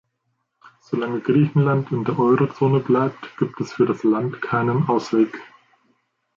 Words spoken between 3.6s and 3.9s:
es für